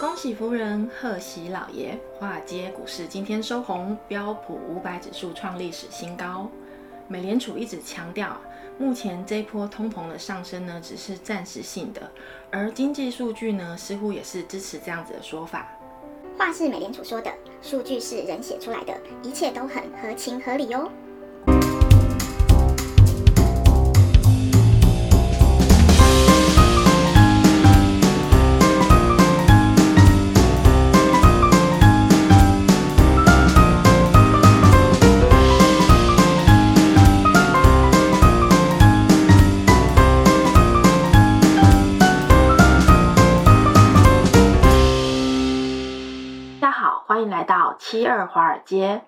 [0.00, 1.94] 恭喜夫人，贺喜老爷！
[2.18, 6.50] 华尔街股市今天收红，标普五百指数创历史新高。
[7.06, 8.34] 美联储一直强调，
[8.78, 12.10] 目前这波通膨的上升呢，只是暂时性的，
[12.50, 15.68] 而经济数据呢，似乎也是支持这样子的说法。
[16.38, 17.30] 话是美联储说的，
[17.60, 20.90] 数据是人写出来的，一切都很合情合理哟。
[47.90, 49.02] 七二华尔街，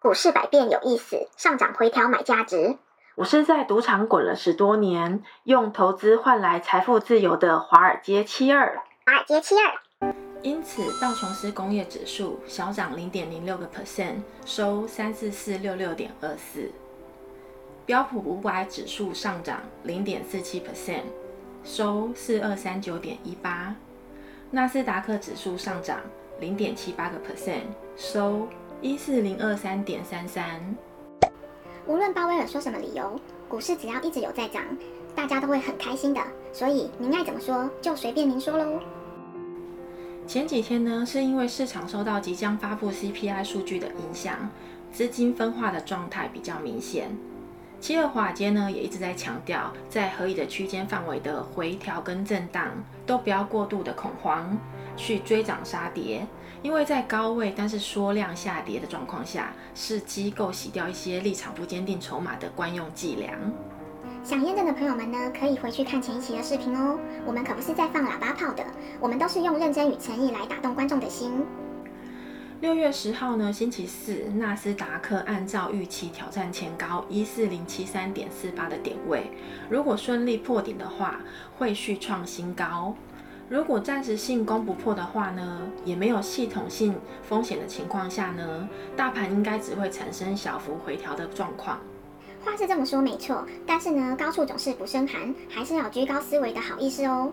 [0.00, 2.76] 股市百变有意思，上涨回调买价值。
[3.14, 8.82] 我是在赌场滚了十多年，用投资换来财富自由的华尔街七二。
[9.06, 10.12] 华尔街七二。
[10.42, 16.72] 因此，道琼斯工业指数小涨零点零六个 percent，收三四四六六点二四。
[17.86, 21.04] 标普五百指数上涨零点四七 percent，
[21.62, 23.72] 收四二三九点一八。
[24.50, 26.00] 纳斯达克指数上涨。
[26.40, 27.62] 零点七八个 percent，
[27.96, 28.48] 收
[28.80, 30.76] 一四零二三点三三。
[31.86, 33.18] 无论鲍威尔说什么理由，
[33.48, 34.62] 股市只要一直有在涨，
[35.14, 36.20] 大家都会很开心的。
[36.52, 38.80] 所以您爱怎么说就随便您说喽。
[40.26, 44.50] 前几天呢，是因为市场受到即将发布 CPI 数据的影响，
[44.90, 47.16] 资金分化的状态比较明显。
[47.84, 52.68] 七二华尔街呢也一直在强调，在合理的区间范围的回调跟震荡，
[53.04, 54.56] 都不要过度的恐慌。
[54.96, 56.26] 去追涨杀跌，
[56.62, 63.38] 因为在高位但是缩量下跌的状况下，是机构洗掉一些立场不坚定筹码的惯用伎俩。
[64.22, 66.98] 想验证的朋友们呢，可以回去看前一期的视频哦。
[67.26, 68.64] 我们可不是在放喇叭炮的，
[68.98, 71.44] 我们都是用认真与诚意来打动观众的心。
[72.64, 79.30] 六月十号呢，星期四，纳斯达克按照预期挑战前高一四零七三点四八的点位，
[79.68, 81.20] 如果顺利破顶的话，
[81.58, 82.96] 会续创新高。
[83.50, 88.66] 如果暂时性攻不破的话呢，也没有系统性风险的情况下呢，
[88.96, 91.78] 大盘应该只会产生小幅回调的状况。
[92.42, 97.30] 话是这么说没错，但是呢，高处总是不胜寒，还是要居高思维的好意思哦。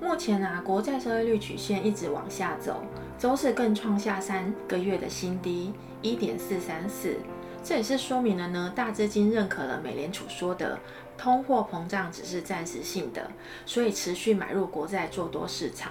[0.00, 2.84] 目前啊，国债收益率曲线一直往下走，
[3.18, 5.72] 周四更创下三个月的新低，
[6.02, 7.16] 一点四三四。
[7.64, 10.78] 这也是说明了呢，大资金认可了美联储说的。
[11.18, 13.30] 通货膨胀只是暂时性的，
[13.64, 15.90] 所以持续买入国债做多市场。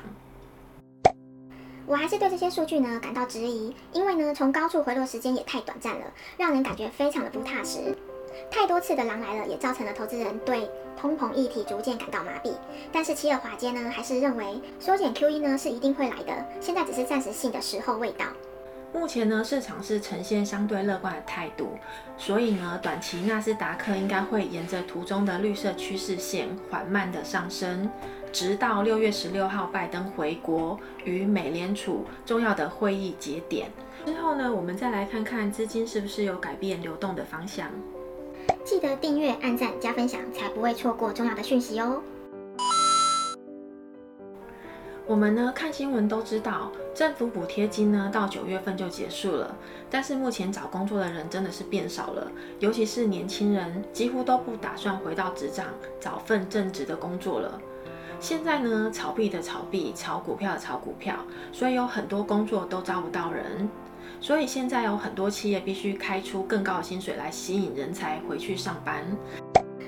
[1.87, 6.05] 我还是对这些数据呢感到质疑，因为呢从高处回落时间也太短暂了，
[6.37, 7.97] 让人感觉非常的不踏实。
[8.49, 12.53] 太多次的狼来了，也造成了投资人对通膨议题逐渐感到麻痹。
[12.91, 18.25] 但是七二华街呢还是认为缩减 QE 呢是一定会来的，现在只是暂时性的时候未到。
[18.93, 21.77] 目前呢，市场是呈现相对乐观的态度，
[22.17, 27.91] 所以呢，短期纳斯达克应该会沿着图中的绿色趋势线缓慢的上升，
[28.31, 33.69] 直到六月十六号拜登回国与美联储重要的会议节点
[34.05, 37.69] 之后呢，我们再来看看资金是不是有改变流动的方向。
[38.63, 42.01] 记得订阅、按赞、加分享，才不会错过重要的讯息哦。
[45.07, 49.55] 我们呢看新闻都知道，政府补贴金呢到九月份就结束了，
[49.87, 55.67] 但是目前找工作的人真的是变少了，尤其是年轻人几乎都不打算回到职场
[55.99, 57.61] 找份正职的工作了。
[58.19, 61.15] 现在呢炒币的炒币，炒股票的炒股票，
[61.51, 63.69] 所以有很多工作都招不到人，
[64.25, 69.05] 所以现在有很多企业必须开出更高的薪水来吸引人才回去上班。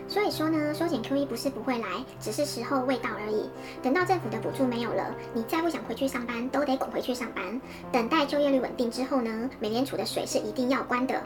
[0.07, 1.87] 所以说呢，缩减 QE 不是不会来，
[2.19, 3.49] 只是时候未到而已。
[3.81, 7.59] 等到政府的补助没有了，你再不想回去上班，都得滚回去上班。
[7.91, 11.19] 等待就业率稳定之后呢，美联储的水是一定要关的。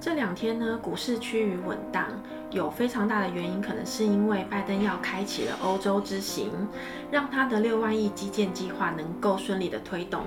[0.00, 2.06] 这两天呢，股市趋于稳当，
[2.50, 6.50] 有非常大的原因，可能是因为拜登要开启了欧洲之行，
[7.10, 10.22] 让他的六万亿基建计划能够顺利的推动。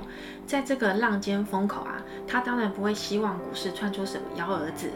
[0.45, 4.89] 在这个浪尖风口啊，他当然不会希望股市窜出什么幺蛾子。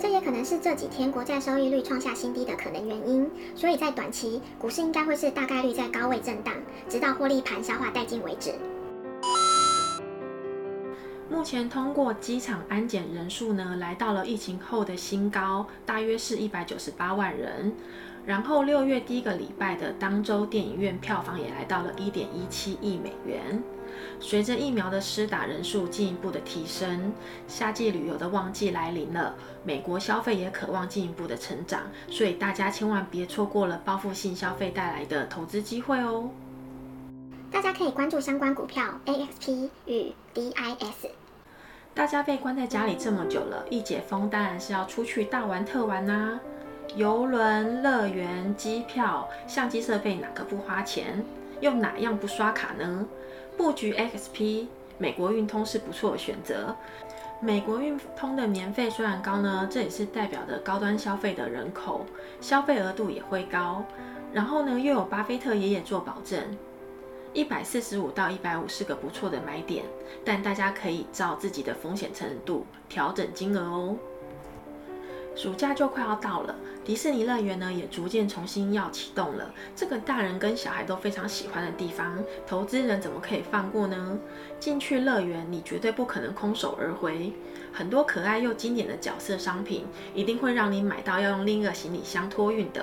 [0.00, 3.30] 这也可能是这几天国债收益率创下新低的可能原因。
[3.54, 6.54] 所以在短期，股市应该会是大概率在高位震荡，
[6.88, 8.52] 直到获利盘消化殆尽为止。
[11.28, 17.74] 目前通过机场安检人数呢，来到了疫情后的新高，大约是一百九十八万人。
[18.24, 23.62] 然后六月第一个礼拜的当周电影院票房也来到了一点一七亿美元。
[24.20, 27.12] 随着疫苗的施打人数进一步的提升，
[27.48, 29.34] 夏季旅游的旺季来临了，
[29.64, 36.30] 美国消费也渴望进一步的成长，所以大家千万别错过了报复性消费带来的投资机会哦。
[37.52, 41.10] 大家可以关注相关股票 AXP 与 DIS。
[41.94, 46.38] 大家被关在家里这么久了，一解封当然是要出去大玩特玩啦！
[46.94, 51.24] 游轮、乐园、机票、相机设备哪个不花钱？
[51.60, 53.06] 又哪样不刷卡呢？
[53.56, 56.74] 布局 X P 美国运通是不错的选择。
[57.40, 62.04] 美国运通的年费虽然高呢，这也是代表着高端消费的人口，
[62.40, 63.84] 消费额度也会高。
[64.32, 66.42] 然后呢，又有巴菲特爷爷做保证。
[67.36, 69.84] 一百四十五到一百五是个不错的买点，
[70.24, 73.94] 但大家可以照自己的风险程度调整金额哦。
[75.34, 79.52] 暑假就快要到了，迪士尼乐园呢也逐渐重新要启动了。
[79.76, 84.18] 这个大人跟小孩都非常喜欢的地方，投资人怎么可以放过呢？
[84.58, 87.34] 进去乐园，你绝对不可能空手而回。
[87.70, 89.84] 很多可爱又经典的角色商品，
[90.14, 92.82] 一定会让你买到要用另一个行李箱托运的。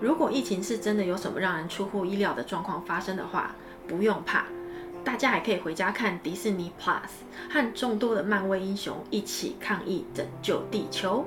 [0.00, 3.54] 如果疫情是真的有什么让人出乎意料的状况发生的话，
[3.86, 4.44] 不用怕，
[5.04, 7.10] 大家还可以回家看迪士尼 Plus，
[7.50, 11.24] 和众多的漫威英雄一起抗疫拯救地球。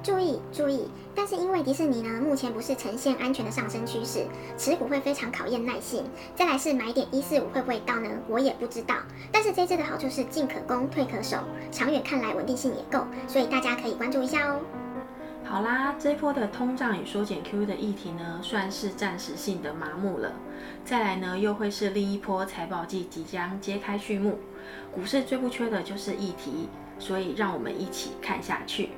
[0.00, 0.88] 注意注意！
[1.14, 4.24] 但是因为迪士尼呢，目前不是呈现安全的上升趋势，
[4.56, 6.04] 持股会非常考验耐性。
[6.36, 8.08] 再来是买点一四五会不会到呢？
[8.28, 8.94] 我也不知道。
[9.32, 11.38] 但是这支的好处是进可攻，退可守，
[11.72, 14.60] 长远看来稳定性也够，所以大家可以关注一下哦。
[15.48, 20.30] 好啦，这波的通胀与缩减 QE 的议题呢，算是暂时性的麻木了。
[20.84, 24.38] 再来呢，又会是另一波财报季即将揭开序幕。
[24.92, 26.68] 股市最不缺的就是议题，
[26.98, 28.90] 所以让我们一起看下去。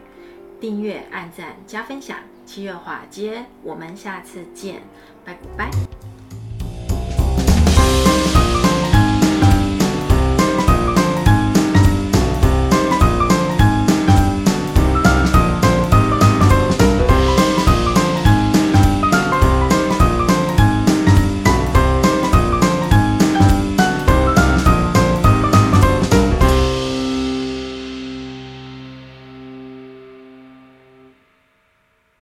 [0.61, 4.83] 订阅、按赞、加分享，七月华尔街，我们下次见，
[5.25, 5.71] 拜拜。